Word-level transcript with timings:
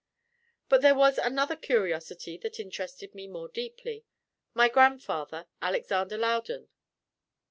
But 0.67 0.81
there 0.81 0.95
was 0.95 1.19
another 1.19 1.55
curiosity 1.55 2.35
that 2.39 2.59
interested 2.59 3.13
me 3.13 3.27
more 3.27 3.49
deeply 3.49 4.03
my 4.55 4.67
grandfather, 4.67 5.45
Alexander 5.61 6.17
Loudon. 6.17 6.69